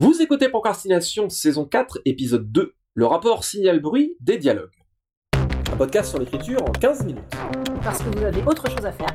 [0.00, 4.70] Vous écoutez Procrastination, saison 4, épisode 2, le rapport signal-bruit des dialogues.
[5.72, 7.24] Un podcast sur l'écriture en 15 minutes.
[7.82, 9.14] Parce que vous avez autre chose à faire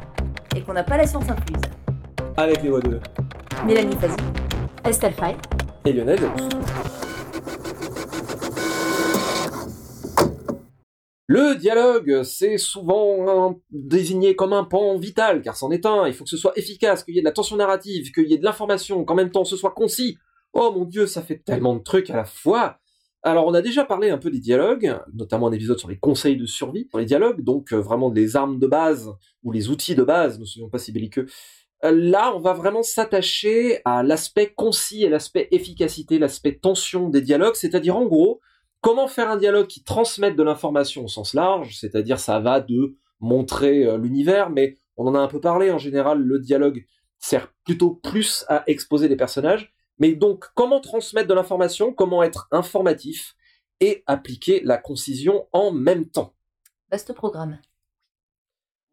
[0.55, 1.61] et qu'on n'a pas la science incluse.
[2.35, 2.99] Avec les voix de
[3.65, 4.15] Mélanie Fazi,
[4.83, 5.37] Estelle Fay
[5.85, 6.49] et Lionel Delous.
[11.27, 16.05] Le dialogue, c'est souvent un- désigné comme un pan vital, car c'en est un.
[16.07, 18.33] Il faut que ce soit efficace, qu'il y ait de la tension narrative, qu'il y
[18.33, 20.17] ait de l'information, qu'en même temps ce soit concis.
[20.53, 22.79] Oh mon dieu, ça fait tellement de trucs à la fois.
[23.23, 26.37] Alors on a déjà parlé un peu des dialogues, notamment un épisode sur les conseils
[26.37, 29.09] de survie pour les dialogues, donc euh, vraiment les armes de base
[29.43, 31.25] ou les outils de base, ne soyons pas si belliqueux.
[31.85, 37.21] Euh, Là, on va vraiment s'attacher à l'aspect concis et l'aspect efficacité, l'aspect tension des
[37.21, 38.41] dialogues, c'est-à-dire en gros,
[38.81, 42.97] comment faire un dialogue qui transmette de l'information au sens large, c'est-à-dire ça va de
[43.21, 46.85] montrer euh, l'univers, mais on en a un peu parlé, en général, le dialogue
[47.19, 52.47] sert plutôt plus à exposer les personnages, mais donc comment transmettre de l'information, comment être
[52.51, 53.35] informatif
[53.79, 56.33] et appliquer la concision en même temps?
[56.91, 57.57] Vaste programme.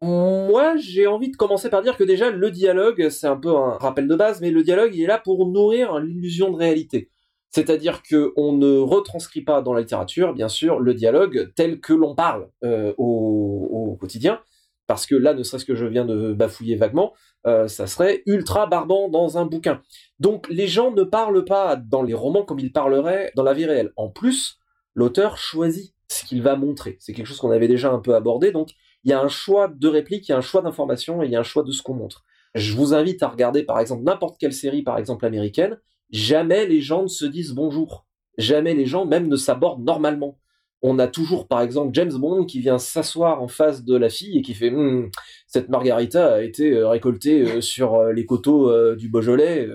[0.03, 3.77] Moi, j'ai envie de commencer par dire que déjà, le dialogue, c'est un peu un
[3.77, 7.11] rappel de base, mais le dialogue, il est là pour nourrir l'illusion de réalité.
[7.51, 11.93] C'est-à-dire que on ne retranscrit pas dans la littérature, bien sûr, le dialogue tel que
[11.93, 14.41] l'on parle euh, au, au quotidien,
[14.87, 17.13] parce que là, ne serait-ce que je viens de bafouiller vaguement,
[17.47, 19.81] euh, ça serait ultra barbant dans un bouquin.
[20.19, 23.65] Donc, les gens ne parlent pas dans les romans comme ils parleraient dans la vie
[23.65, 23.91] réelle.
[23.95, 24.59] En plus,
[24.93, 26.97] l'auteur choisit ce qu'il va montrer.
[26.99, 28.71] C'est quelque chose qu'on avait déjà un peu abordé, donc
[29.03, 31.31] il y a un choix de réplique, il y a un choix d'information et il
[31.31, 32.23] y a un choix de ce qu'on montre.
[32.53, 35.79] Je vous invite à regarder par exemple n'importe quelle série, par exemple américaine.
[36.11, 38.05] Jamais les gens ne se disent bonjour.
[38.37, 40.37] Jamais les gens même ne s'abordent normalement.
[40.83, 44.39] On a toujours par exemple James Bond qui vient s'asseoir en face de la fille
[44.39, 45.09] et qui fait Hum,
[45.45, 49.67] cette margarita a été euh, récoltée euh, sur euh, les coteaux du Beaujolais.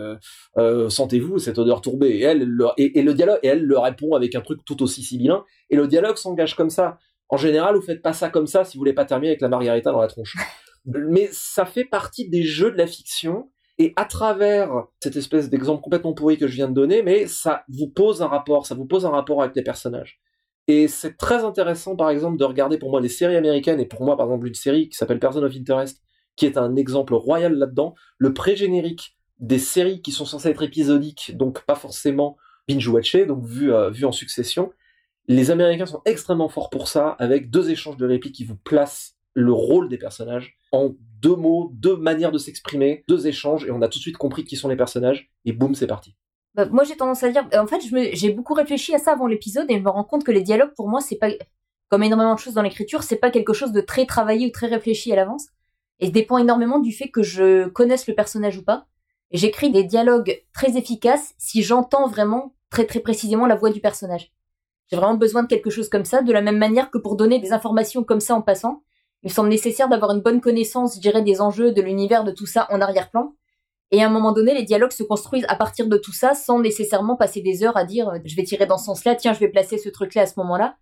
[0.59, 3.79] euh, Sentez-vous cette odeur tourbée et elle le, et, et le dialogue et elle le
[3.79, 6.98] répond avec un truc tout aussi sibyllin et le dialogue s'engage comme ça.
[7.29, 9.48] En général, vous faites pas ça comme ça si vous voulez pas terminer avec la
[9.48, 10.36] margarita dans la tronche.
[10.85, 13.51] Mais ça fait partie des jeux de la fiction.
[13.79, 14.70] Et à travers
[15.03, 18.27] cette espèce d'exemple complètement pourri que je viens de donner, mais ça vous pose un
[18.27, 20.19] rapport, ça vous pose un rapport avec les personnages.
[20.69, 24.05] Et c'est très intéressant, par exemple, de regarder pour moi les séries américaines, et pour
[24.05, 26.03] moi, par exemple, une série qui s'appelle Person of Interest,
[26.35, 31.37] qui est un exemple royal là-dedans, le pré-générique des séries qui sont censées être épisodiques,
[31.37, 32.37] donc pas forcément
[32.69, 34.73] binge-watchées, donc vues euh, vues en succession,
[35.29, 39.17] les Américains sont extrêmement forts pour ça, avec deux échanges de répliques qui vous placent
[39.35, 43.83] le rôle des personnages en deux mots, deux manières de s'exprimer, deux échanges, et on
[43.83, 46.15] a tout de suite compris qui sont les personnages, et boum, c'est parti.
[46.56, 47.83] Bah, moi, j'ai tendance à dire, en fait,
[48.14, 50.72] j'ai beaucoup réfléchi à ça avant l'épisode et je me rends compte que les dialogues,
[50.74, 51.28] pour moi, c'est pas,
[51.90, 54.67] comme énormément de choses dans l'écriture, c'est pas quelque chose de très travaillé ou très
[54.67, 55.48] réfléchi à l'avance.
[56.00, 58.86] Et ça dépend énormément du fait que je connaisse le personnage ou pas.
[59.33, 64.33] J'écris des dialogues très efficaces si j'entends vraiment très très précisément la voix du personnage.
[64.88, 67.38] J'ai vraiment besoin de quelque chose comme ça, de la même manière que pour donner
[67.38, 68.83] des informations comme ça en passant,
[69.23, 72.46] il semble nécessaire d'avoir une bonne connaissance, je dirais, des enjeux, de l'univers, de tout
[72.46, 73.34] ça en arrière-plan.
[73.91, 76.58] Et à un moment donné, les dialogues se construisent à partir de tout ça, sans
[76.58, 79.41] nécessairement passer des heures à dire euh, je vais tirer dans ce sens-là, tiens, je
[79.41, 80.77] vais placer ce truc-là à ce moment-là.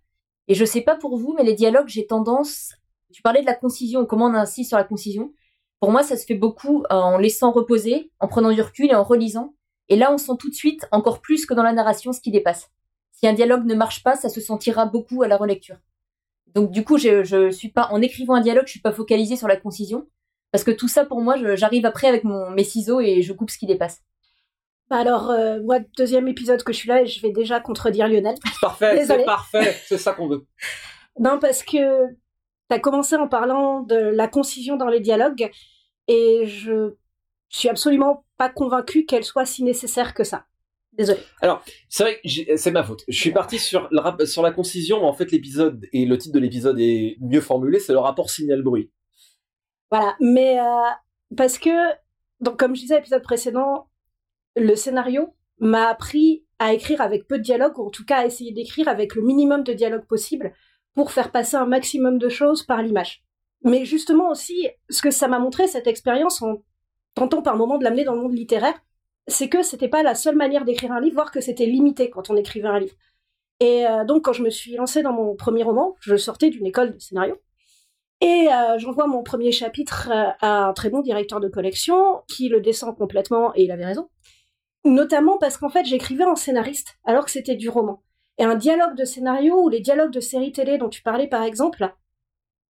[0.47, 2.73] Et je sais pas pour vous, mais les dialogues, j'ai tendance.
[3.13, 5.33] Tu parlais de la concision, comment on insiste sur la concision.
[5.79, 8.95] Pour moi, ça se fait beaucoup euh, en laissant reposer, en prenant du recul et
[8.95, 9.55] en relisant.
[9.89, 12.31] Et là, on sent tout de suite, encore plus que dans la narration, ce qui
[12.31, 12.71] dépasse.
[13.11, 15.77] Si un dialogue ne marche pas, ça se sentira beaucoup à la relecture.
[16.55, 19.47] Donc du coup, je, suis pas en écrivant un dialogue, je suis pas focalisée sur
[19.47, 20.07] la concision
[20.55, 23.49] parce que tout ça pour moi, j'arrive après avec mon, mes ciseaux et je coupe
[23.49, 24.01] ce qui dépasse.
[24.89, 28.07] Bah alors, euh, moi, deuxième épisode que je suis là, et je vais déjà contredire
[28.07, 28.35] Lionel.
[28.61, 30.45] Parfait, c'est parfait, c'est ça qu'on veut.
[31.19, 32.05] Non, parce que
[32.69, 35.49] t'as commencé en parlant de la concision dans les dialogues,
[36.07, 36.93] et je
[37.49, 40.45] suis absolument pas convaincue qu'elle soit si nécessaire que ça.
[40.93, 41.19] Désolée.
[41.89, 43.03] C'est vrai, que c'est ma faute.
[43.09, 46.17] Je suis parti sur, le rap- sur la concision, mais en fait l'épisode, et le
[46.17, 48.91] titre de l'épisode est mieux formulé, c'est le rapport signal-bruit.
[49.91, 50.89] Voilà, mais euh,
[51.37, 51.69] parce que,
[52.41, 53.87] donc comme je disais à l'épisode précédent,
[54.55, 58.25] le scénario m'a appris à écrire avec peu de dialogue, ou en tout cas à
[58.25, 60.53] essayer d'écrire avec le minimum de dialogue possible
[60.93, 63.23] pour faire passer un maximum de choses par l'image.
[63.63, 66.63] Mais justement aussi, ce que ça m'a montré, cette expérience, en
[67.15, 68.79] tentant par moments de l'amener dans le monde littéraire,
[69.27, 72.29] c'est que c'était pas la seule manière d'écrire un livre, voire que c'était limité quand
[72.29, 72.95] on écrivait un livre.
[73.59, 76.65] Et euh, donc quand je me suis lancée dans mon premier roman, je sortais d'une
[76.65, 77.35] école de scénario.
[78.21, 82.49] Et euh, j'envoie mon premier chapitre euh, à un très bon directeur de collection qui
[82.49, 84.09] le descend complètement et il avait raison.
[84.83, 88.03] Notamment parce qu'en fait j'écrivais en scénariste alors que c'était du roman.
[88.37, 91.43] Et un dialogue de scénario ou les dialogues de séries télé dont tu parlais par
[91.43, 91.93] exemple,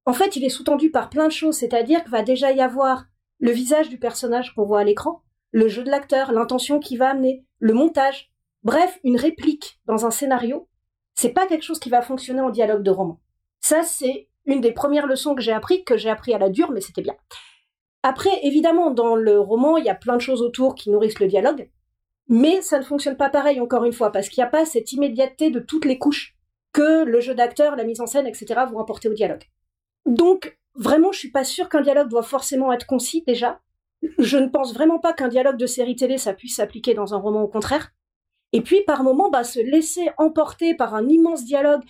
[0.05, 3.05] en fait il est sous-tendu par plein de choses, c'est-à-dire qu'il va déjà y avoir
[3.39, 5.21] le visage du personnage qu'on voit à l'écran,
[5.51, 8.31] le jeu de l'acteur, l'intention qu'il va amener, le montage,
[8.65, 10.67] Bref, une réplique dans un scénario,
[11.13, 13.21] c'est pas quelque chose qui va fonctionner en dialogue de roman.
[13.61, 16.71] Ça, c'est une des premières leçons que j'ai appris, que j'ai appris à la dure,
[16.71, 17.15] mais c'était bien.
[18.03, 21.27] Après, évidemment, dans le roman, il y a plein de choses autour qui nourrissent le
[21.27, 21.69] dialogue,
[22.27, 24.91] mais ça ne fonctionne pas pareil, encore une fois, parce qu'il n'y a pas cette
[24.91, 26.35] immédiateté de toutes les couches
[26.71, 28.61] que le jeu d'acteur, la mise en scène, etc.
[28.69, 29.43] vont apporter au dialogue.
[30.05, 33.61] Donc, vraiment, je suis pas sûre qu'un dialogue doit forcément être concis, déjà.
[34.19, 37.17] Je ne pense vraiment pas qu'un dialogue de série télé, ça puisse s'appliquer dans un
[37.17, 37.91] roman, au contraire.
[38.53, 41.81] Et puis, par moments, bah, se laisser emporter par un immense dialogue,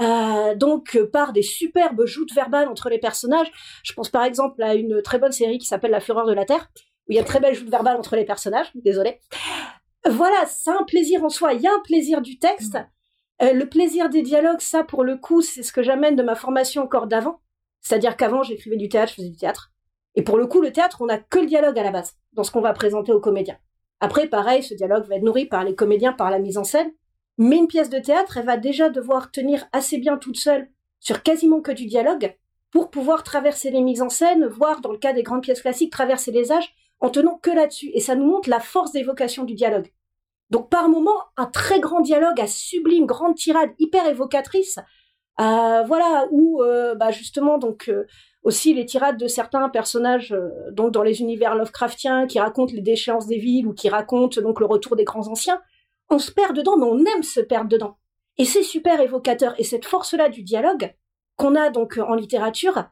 [0.00, 3.50] euh, donc par des superbes joutes verbales entre les personnages.
[3.84, 6.44] Je pense par exemple à une très bonne série qui s'appelle La Fureur de la
[6.44, 6.70] Terre,
[7.08, 8.70] où il y a de très belles joutes verbales entre les personnages.
[8.74, 9.20] Désolé.
[10.08, 11.52] Voilà, c'est un plaisir en soi.
[11.52, 12.78] Il y a un plaisir du texte.
[13.42, 16.34] Euh, le plaisir des dialogues, ça, pour le coup, c'est ce que j'amène de ma
[16.34, 17.40] formation encore d'avant.
[17.80, 19.72] C'est-à-dire qu'avant, j'écrivais du théâtre, je faisais du théâtre.
[20.14, 22.44] Et pour le coup, le théâtre, on n'a que le dialogue à la base, dans
[22.44, 23.58] ce qu'on va présenter aux comédiens.
[24.00, 26.90] Après, pareil, ce dialogue va être nourri par les comédiens, par la mise en scène.
[27.42, 31.22] Mais une pièce de théâtre, elle va déjà devoir tenir assez bien toute seule sur
[31.22, 32.36] quasiment que du dialogue
[32.70, 35.90] pour pouvoir traverser les mises en scène, voire, dans le cas des grandes pièces classiques,
[35.90, 37.90] traverser les âges en tenant que là-dessus.
[37.94, 39.90] Et ça nous montre la force d'évocation du dialogue.
[40.50, 44.78] Donc par moment, un très grand dialogue à sublime, grande tirade, hyper évocatrice,
[45.40, 48.04] euh, voilà, où euh, bah justement donc euh,
[48.42, 50.36] aussi les tirades de certains personnages
[50.72, 54.60] donc dans les univers Lovecraftiens qui racontent les déchéances des villes ou qui racontent donc
[54.60, 55.62] le retour des grands anciens,
[56.10, 57.96] on se perd dedans, mais on aime se perdre dedans.
[58.38, 59.54] Et c'est super évocateur.
[59.58, 60.94] Et cette force-là du dialogue
[61.36, 62.84] qu'on a donc en littérature,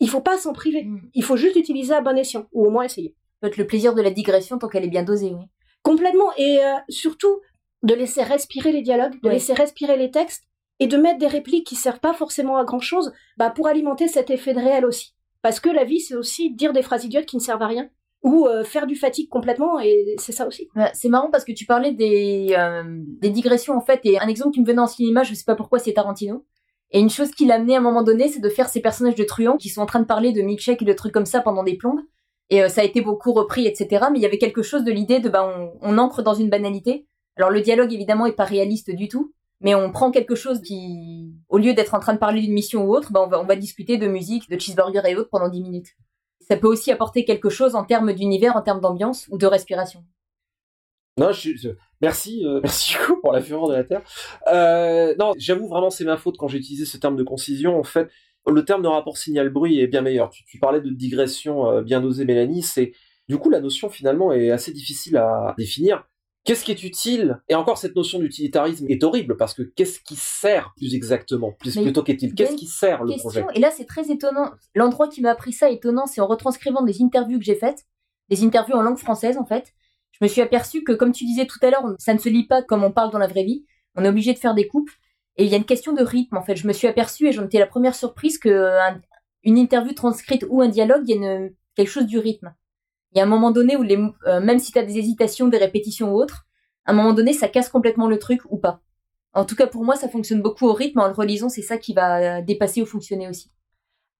[0.00, 0.84] il faut pas s'en priver.
[0.84, 1.10] Mm.
[1.14, 3.14] Il faut juste utiliser à bon escient, ou au moins essayer.
[3.40, 5.44] Peut-être le plaisir de la digression tant qu'elle est bien dosée, oui.
[5.82, 6.30] Complètement.
[6.38, 7.40] Et surtout,
[7.82, 10.44] de laisser respirer les dialogues, de laisser respirer les textes,
[10.80, 14.08] et de mettre des répliques qui servent pas forcément à grand chose, bah pour alimenter
[14.08, 15.14] cet effet de réel aussi.
[15.42, 17.88] Parce que la vie, c'est aussi dire des phrases idiotes qui ne servent à rien
[18.24, 20.68] ou euh, faire du fatigue complètement et c'est ça aussi.
[20.74, 22.82] Bah, c'est marrant parce que tu parlais des, euh,
[23.20, 25.54] des digressions en fait et un exemple qui me venait en cinéma, je sais pas
[25.54, 26.44] pourquoi, c'est Tarantino.
[26.90, 29.14] Et une chose qui l'a amené à un moment donné, c'est de faire ces personnages
[29.14, 31.40] de truands qui sont en train de parler de milkshake et de trucs comme ça
[31.40, 32.00] pendant des plombes.
[32.48, 34.06] Et euh, ça a été beaucoup repris, etc.
[34.10, 36.48] Mais il y avait quelque chose de l'idée de bah on, on ancre dans une
[36.48, 37.06] banalité.
[37.36, 41.34] Alors le dialogue évidemment est pas réaliste du tout, mais on prend quelque chose qui,
[41.50, 43.44] au lieu d'être en train de parler d'une mission ou autre, ben on, va, on
[43.44, 45.88] va discuter de musique, de cheeseburger et autres pendant 10 minutes.
[46.48, 50.04] Ça peut aussi apporter quelque chose en termes d'univers, en termes d'ambiance ou de respiration.
[51.16, 51.70] Non, je,
[52.00, 54.02] merci, euh, merci pour la fureur de la Terre.
[54.52, 57.78] Euh, non, j'avoue vraiment c'est ma faute quand j'ai utilisé ce terme de concision.
[57.78, 58.10] En fait,
[58.46, 60.30] le terme de rapport signal-bruit est bien meilleur.
[60.30, 62.64] Tu, parlais de digression euh, bien osée, Mélanie.
[63.28, 66.04] Du coup la notion finalement est assez difficile à définir.
[66.44, 67.40] Qu'est-ce qui est utile?
[67.48, 71.52] Et encore, cette notion d'utilitarisme est horrible parce que qu'est-ce qui sert plus exactement?
[71.52, 72.34] Plus, Plutôt qu'est-il?
[72.34, 73.46] Qu'est-ce qui sert le projet?
[73.54, 74.50] Et là, c'est très étonnant.
[74.74, 77.86] L'endroit qui m'a appris ça étonnant, c'est en retranscrivant des interviews que j'ai faites,
[78.28, 79.72] des interviews en langue française en fait.
[80.12, 82.46] Je me suis aperçu que, comme tu disais tout à l'heure, ça ne se lit
[82.46, 83.64] pas comme on parle dans la vraie vie.
[83.96, 84.90] On est obligé de faire des coupes.
[85.36, 86.56] Et il y a une question de rythme en fait.
[86.56, 88.70] Je me suis aperçu et j'en étais la première surprise que
[89.42, 92.54] une interview transcrite ou un dialogue, il y a quelque chose du rythme.
[93.14, 95.58] Il y a un moment donné où euh, même si tu as des hésitations, des
[95.58, 96.46] répétitions ou autres,
[96.84, 98.80] à un moment donné, ça casse complètement le truc ou pas.
[99.32, 101.00] En tout cas, pour moi, ça fonctionne beaucoup au rythme.
[101.00, 103.50] En le relisant, c'est ça qui va dépasser ou fonctionner aussi.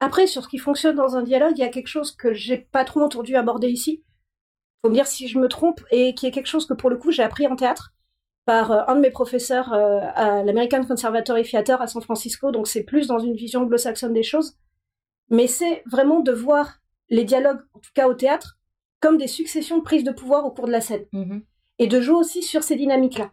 [0.00, 2.58] Après, sur ce qui fonctionne dans un dialogue, il y a quelque chose que j'ai
[2.58, 4.02] pas trop entendu aborder ici.
[4.82, 6.98] Faut me dire si je me trompe, et qui est quelque chose que pour le
[6.98, 7.94] coup j'ai appris en théâtre
[8.44, 12.50] par euh, un de mes professeurs euh, à l'American Conservatory Theater à San Francisco.
[12.50, 14.58] Donc c'est plus dans une vision anglo-saxonne des choses.
[15.30, 18.58] Mais c'est vraiment de voir les dialogues, en tout cas au théâtre,
[19.04, 21.04] comme des successions de prises de pouvoir au cours de la scène.
[21.12, 21.42] Mm-hmm.
[21.78, 23.32] Et de jouer aussi sur ces dynamiques-là.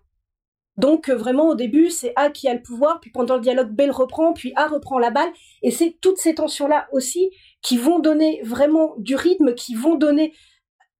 [0.75, 3.69] Donc euh, vraiment au début, c'est A qui a le pouvoir, puis pendant le dialogue,
[3.69, 7.77] B le reprend, puis A reprend la balle, et c'est toutes ces tensions-là aussi qui
[7.77, 10.33] vont donner vraiment du rythme, qui vont donner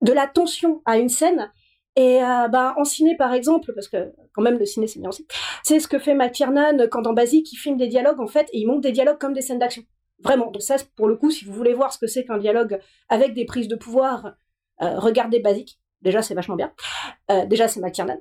[0.02, 1.52] de la tension à une scène.
[1.98, 5.10] Et euh, bah, en ciné par exemple, parce que quand même le ciné c'est bien
[5.10, 5.28] aussi,
[5.64, 8.60] c'est ce que fait McTiernan quand dans Basique il filme des dialogues en fait et
[8.60, 9.84] il monte des dialogues comme des scènes d'action.
[10.24, 10.50] Vraiment.
[10.50, 13.34] Donc ça pour le coup, si vous voulez voir ce que c'est qu'un dialogue avec
[13.34, 14.32] des prises de pouvoir, euh,
[14.82, 15.80] regardez Basique.
[16.02, 16.72] Déjà c'est vachement bien.
[17.30, 18.20] Euh, déjà c'est McTiernan.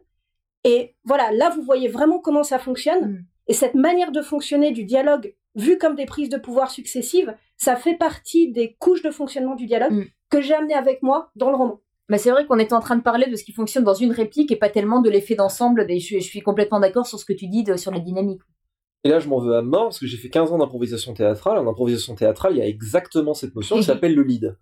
[0.64, 3.12] Et voilà, là vous voyez vraiment comment ça fonctionne.
[3.12, 3.24] Mm.
[3.48, 7.76] Et cette manière de fonctionner du dialogue, vu comme des prises de pouvoir successives, ça
[7.76, 10.04] fait partie des couches de fonctionnement du dialogue mm.
[10.30, 11.80] que j'ai amené avec moi dans le roman.
[12.08, 14.10] Mais c'est vrai qu'on est en train de parler de ce qui fonctionne dans une
[14.10, 15.86] réplique et pas tellement de l'effet d'ensemble.
[15.88, 18.40] Je, je, suis complètement d'accord sur ce que tu dis sur la dynamique.
[19.04, 21.58] Et là, je m'en veux à mort parce que j'ai fait 15 ans d'improvisation théâtrale.
[21.58, 24.56] En improvisation théâtrale, il y a exactement cette notion qui s'appelle le lead.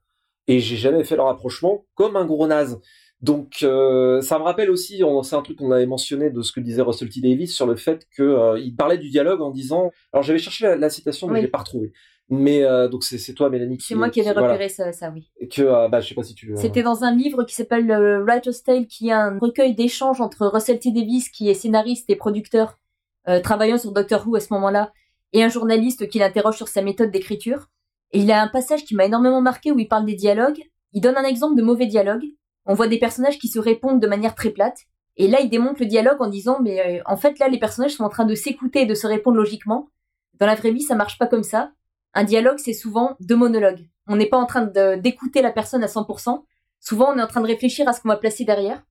[0.49, 2.81] Et j'ai jamais fait le rapprochement comme un gros naze.
[3.21, 6.61] Donc euh, ça me rappelle aussi, c'est un truc qu'on avait mentionné de ce que
[6.61, 10.23] disait Russell T Davis sur le fait qu'il euh, parlait du dialogue en disant, alors
[10.23, 11.93] j'avais cherché la, citation mais je l'ai pas retrouvée,
[12.29, 13.79] Mais euh, donc c'est toi, Mélanie.
[13.81, 15.31] C'est moi qui ai repéré ça, ça, oui.
[15.41, 16.53] Et que bah je sais pas si tu.
[16.57, 20.47] C'était dans un livre qui s'appelle le Writer's Tale, qui est un recueil d'échanges entre
[20.47, 22.79] Russell T Davis, qui est scénariste et producteur,
[23.43, 24.93] travaillant sur Doctor Who à ce moment-là,
[25.33, 27.69] et un journaliste qui l'interroge sur sa méthode d'écriture.
[28.13, 30.61] Et il a un passage qui m'a énormément marqué où il parle des dialogues.
[30.93, 32.25] Il donne un exemple de mauvais dialogue.
[32.65, 34.79] On voit des personnages qui se répondent de manière très plate.
[35.17, 38.05] Et là, il démonte le dialogue en disant, mais en fait, là, les personnages sont
[38.05, 39.89] en train de s'écouter et de se répondre logiquement.
[40.39, 41.73] Dans la vraie vie, ça marche pas comme ça.
[42.15, 43.89] Un dialogue, c'est souvent deux monologues.
[44.07, 46.45] On n'est pas en train d'écouter la personne à 100%.
[46.81, 48.83] Souvent, on est en train de réfléchir à ce qu'on va placer derrière.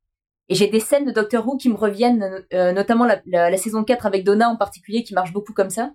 [0.50, 4.06] Et j'ai des scènes de Doctor Who qui me reviennent, euh, notamment la, saison 4
[4.06, 5.92] avec Donna en particulier, qui marche beaucoup comme ça,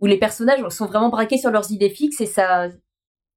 [0.00, 2.68] où les personnages sont vraiment braqués sur leurs idées fixes et ça,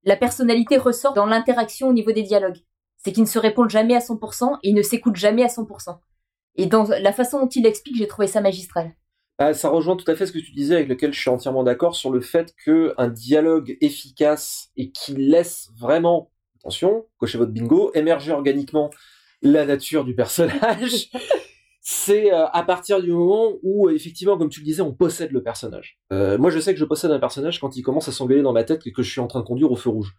[0.03, 2.59] la personnalité ressort dans l'interaction au niveau des dialogues.
[2.97, 5.97] C'est qu'ils ne se répondent jamais à 100% et ils ne s'écoutent jamais à 100%.
[6.55, 8.93] Et dans la façon dont il l'explique, j'ai trouvé ça magistral.
[9.37, 11.63] Ah, ça rejoint tout à fait ce que tu disais, avec lequel je suis entièrement
[11.63, 17.53] d'accord sur le fait que un dialogue efficace et qui laisse vraiment, attention, cochez votre
[17.53, 18.89] bingo, émerger organiquement
[19.41, 21.09] la nature du personnage,
[21.91, 25.41] c'est euh, à partir du moment où, effectivement, comme tu le disais, on possède le
[25.41, 25.99] personnage.
[26.13, 28.53] Euh, moi, je sais que je possède un personnage quand il commence à s'engueuler dans
[28.53, 30.13] ma tête et que je suis en train de conduire au feu rouge.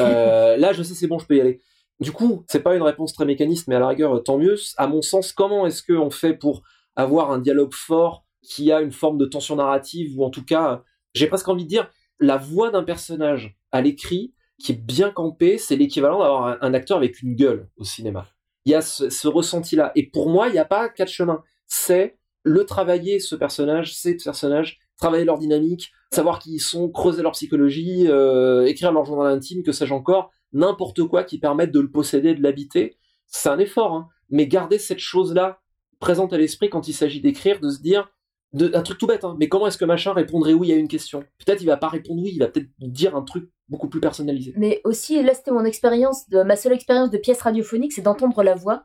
[0.00, 1.60] Euh, là, je sais, c'est bon, je peux y aller.
[2.00, 4.56] Du coup, c'est pas une réponse très mécaniste, mais à la rigueur, tant mieux.
[4.78, 6.64] À mon sens, comment est-ce qu'on fait pour
[6.96, 10.82] avoir un dialogue fort qui a une forme de tension narrative, ou en tout cas,
[11.14, 11.88] j'ai presque envie de dire,
[12.18, 16.96] la voix d'un personnage à l'écrit qui est bien campé, c'est l'équivalent d'avoir un, acteur
[16.96, 18.26] avec une gueule au cinéma.
[18.64, 19.92] Il y a ce, ressenti-là.
[19.94, 21.42] Et pour moi, il n'y a pas quatre chemins.
[21.66, 27.22] C'est le travailler, ce personnage, ces personnages, travailler leur dynamique, savoir qui ils sont, creuser
[27.22, 31.80] leur psychologie, euh, écrire leur journal intime, que sais-je encore, n'importe quoi qui permette de
[31.80, 32.98] le posséder, de l'habiter.
[33.26, 34.08] C'est un effort, hein.
[34.28, 35.60] mais garder cette chose-là
[35.98, 38.10] présente à l'esprit quand il s'agit d'écrire, de se dire,
[38.54, 41.24] un truc tout bête, hein, mais comment est-ce que machin répondrait oui à une question?
[41.44, 44.52] Peut-être il va pas répondre oui, il va peut-être dire un truc beaucoup plus personnalisé.
[44.56, 48.42] Mais aussi, là c'était mon expérience, de, ma seule expérience de pièce radiophonique, c'est d'entendre
[48.42, 48.84] la voix.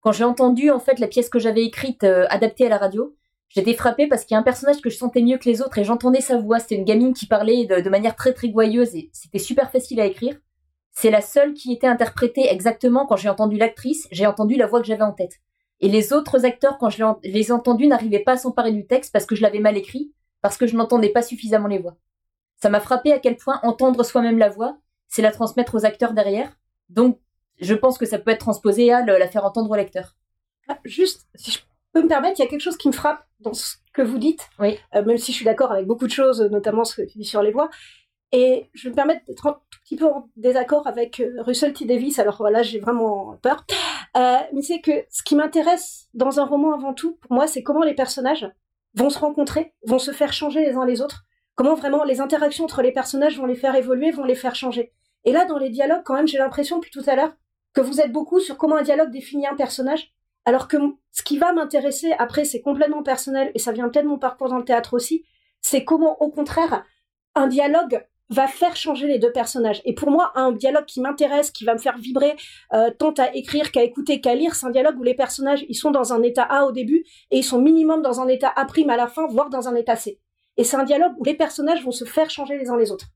[0.00, 3.16] Quand j'ai entendu en fait la pièce que j'avais écrite euh, adaptée à la radio,
[3.48, 5.78] j'étais frappée parce qu'il y a un personnage que je sentais mieux que les autres
[5.78, 6.60] et j'entendais sa voix.
[6.60, 10.00] C'était une gamine qui parlait de, de manière très très gouailleuse et c'était super facile
[10.00, 10.36] à écrire.
[10.92, 14.80] C'est la seule qui était interprétée exactement quand j'ai entendu l'actrice, j'ai entendu la voix
[14.80, 15.40] que j'avais en tête.
[15.80, 19.12] Et les autres acteurs, quand je les ai entendus, n'arrivaient pas à s'emparer du texte
[19.12, 21.96] parce que je l'avais mal écrit, parce que je n'entendais pas suffisamment les voix.
[22.56, 26.12] Ça m'a frappé à quel point entendre soi-même la voix, c'est la transmettre aux acteurs
[26.12, 26.58] derrière.
[26.88, 27.20] Donc,
[27.60, 30.16] je pense que ça peut être transposé à la faire entendre au lecteur.
[30.68, 31.58] Ah, juste, si je
[31.92, 34.18] peux me permettre, il y a quelque chose qui me frappe dans ce que vous
[34.18, 34.78] dites, oui.
[34.94, 37.24] Euh, même si je suis d'accord avec beaucoup de choses, notamment ce que tu dis
[37.24, 37.70] sur les voix.
[38.32, 41.86] Et je vais me permettre d'être un petit peu en désaccord avec euh, Russell T.
[41.86, 43.64] Davis, alors voilà, j'ai vraiment peur.
[44.16, 47.62] Euh, mais c'est que ce qui m'intéresse dans un roman avant tout, pour moi, c'est
[47.62, 48.50] comment les personnages
[48.94, 52.64] vont se rencontrer, vont se faire changer les uns les autres, comment vraiment les interactions
[52.64, 54.92] entre les personnages vont les faire évoluer, vont les faire changer.
[55.24, 57.32] Et là, dans les dialogues, quand même, j'ai l'impression, depuis tout à l'heure,
[57.74, 60.12] que vous êtes beaucoup sur comment un dialogue définit un personnage,
[60.44, 60.76] alors que
[61.12, 64.48] ce qui va m'intéresser, après, c'est complètement personnel, et ça vient peut-être de mon parcours
[64.48, 65.24] dans le théâtre aussi,
[65.60, 66.84] c'est comment, au contraire,
[67.34, 69.80] un dialogue va faire changer les deux personnages.
[69.84, 72.36] Et pour moi, un dialogue qui m'intéresse, qui va me faire vibrer,
[72.74, 75.74] euh, tant à écrire qu'à écouter qu'à lire, c'est un dialogue où les personnages, ils
[75.74, 78.66] sont dans un état A au début et ils sont minimum dans un état A'
[78.66, 80.20] à la fin, voire dans un état C.
[80.56, 83.06] Et c'est un dialogue où les personnages vont se faire changer les uns les autres.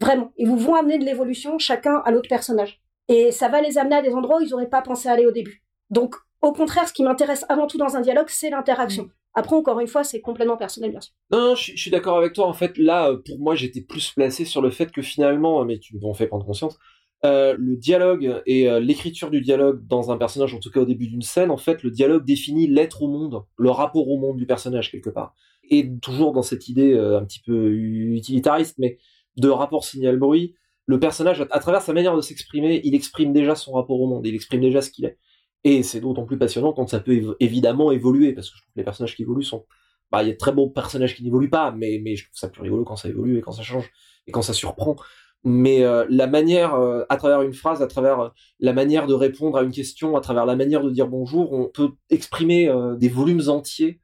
[0.00, 0.32] Vraiment.
[0.36, 2.80] Ils vous vont amener de l'évolution chacun à l'autre personnage.
[3.08, 5.32] Et ça va les amener à des endroits où ils n'auraient pas pensé aller au
[5.32, 5.62] début.
[5.90, 9.08] Donc, au contraire, ce qui m'intéresse avant tout dans un dialogue, c'est l'interaction.
[9.34, 11.12] Après, encore une fois, c'est complètement personnel, bien sûr.
[11.30, 12.46] Non, non je, suis d'accord avec toi.
[12.46, 15.78] En fait, là, euh, pour moi, j'étais plus placé sur le fait que finalement, mais
[15.78, 16.78] tu m'en fais prendre conscience,
[17.24, 20.84] euh, le dialogue et euh, l'écriture du dialogue dans un personnage, en tout cas au
[20.84, 24.38] début d'une scène, en fait, le dialogue définit l'être au monde, le rapport au monde
[24.38, 25.34] du personnage quelque part.
[25.70, 28.98] Et toujours dans cette idée un petit peu utilitariste, mais
[29.36, 30.54] de rapport signal-bruit,
[30.86, 34.26] le personnage, à travers sa manière de s'exprimer, il exprime déjà son rapport au monde,
[34.26, 35.18] il exprime déjà ce qu'il est.
[35.64, 38.78] Et c'est d'autant plus passionnant quand ça peut évidemment évoluer, parce que je trouve que
[38.78, 39.66] les personnages qui évoluent sont...
[40.10, 42.38] Bah, il y a de très bons personnages qui n'évoluent pas, mais, mais je trouve
[42.38, 43.90] ça plus rigolo quand ça évolue et quand ça change,
[44.26, 44.96] et quand ça surprend.
[45.44, 49.14] Mais euh, la manière, euh, à travers une phrase, à travers euh, la manière de
[49.14, 53.08] répondre à une question, à travers la manière de dire bonjour, on peut exprimer des
[53.08, 54.00] volumes entiers,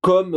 [0.00, 0.34] comme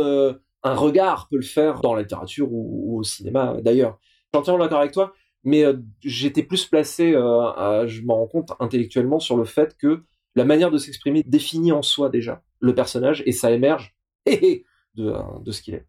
[0.62, 3.98] un regard peut le faire dans la littérature ou, au cinéma d'ailleurs.
[4.02, 5.12] Je suis entièrement d'accord avec toi,
[5.44, 5.64] mais
[6.02, 10.04] j'étais plus placé, je m'en rends compte intellectuellement, sur le fait que
[10.34, 13.94] la manière de s'exprimer définit en soi déjà le personnage et ça émerge
[14.26, 14.62] de,
[14.96, 15.86] de ce qu'il est.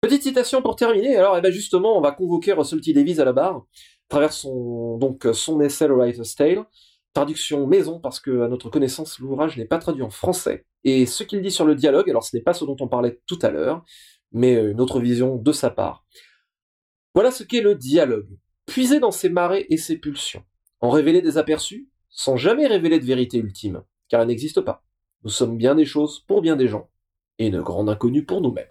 [0.00, 1.16] Petite citation pour terminer.
[1.16, 3.62] Alors, eh ben justement, on va convoquer Russell T Davies à la barre, à
[4.08, 6.64] travers son, donc, son essai The Writer's Tale,
[7.14, 10.66] traduction maison, parce que, à notre connaissance, l'ouvrage n'est pas traduit en français.
[10.82, 13.20] Et ce qu'il dit sur le dialogue, alors ce n'est pas ce dont on parlait
[13.28, 13.84] tout à l'heure,
[14.32, 16.04] mais une autre vision de sa part.
[17.14, 18.28] Voilà ce qu'est le dialogue.
[18.66, 20.42] Puiser dans ses marées et ses pulsions.
[20.80, 24.84] En révéler des aperçus, sans jamais révéler de vérité ultime, car elle n'existe pas.
[25.24, 26.88] Nous sommes bien des choses pour bien des gens,
[27.38, 28.66] et une grande inconnue pour nous-mêmes.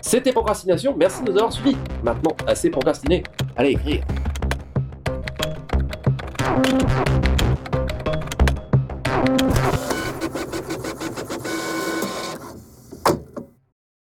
[0.00, 1.76] C'était Procrastination, merci de nous avoir suivis.
[2.02, 3.22] Maintenant, assez procrastiné,
[3.56, 4.04] allez écrire.